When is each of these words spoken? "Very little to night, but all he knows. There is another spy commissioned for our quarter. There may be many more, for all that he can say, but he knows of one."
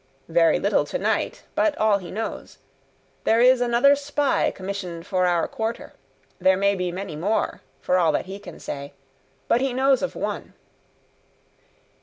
"Very 0.29 0.57
little 0.57 0.83
to 0.85 0.97
night, 0.97 1.43
but 1.53 1.77
all 1.77 1.99
he 1.99 2.09
knows. 2.09 2.57
There 3.23 3.39
is 3.39 3.61
another 3.61 3.95
spy 3.95 4.49
commissioned 4.49 5.05
for 5.05 5.27
our 5.27 5.47
quarter. 5.47 5.93
There 6.39 6.57
may 6.57 6.73
be 6.73 6.91
many 6.91 7.15
more, 7.15 7.61
for 7.81 7.99
all 7.99 8.11
that 8.13 8.25
he 8.25 8.39
can 8.39 8.59
say, 8.59 8.93
but 9.47 9.61
he 9.61 9.73
knows 9.73 10.01
of 10.01 10.15
one." 10.15 10.55